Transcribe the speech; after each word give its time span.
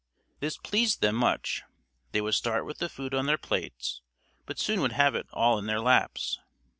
This 0.39 0.57
pleased 0.57 1.01
them 1.01 1.15
much. 1.15 1.61
They 2.11 2.21
would 2.21 2.33
start 2.33 2.65
with 2.65 2.79
the 2.79 2.89
food 2.89 3.13
on 3.13 3.27
their 3.27 3.37
plates 3.37 4.01
but 4.47 4.57
soon 4.57 4.81
would 4.81 4.93
have 4.93 5.13
it 5.13 5.27
all 5.31 5.59
in 5.59 5.67
their 5.67 5.79
laps. 5.79 6.39